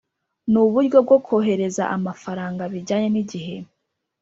[0.51, 3.55] Ni uburyo bwo kohereza amafaranga bijyanye n’igihe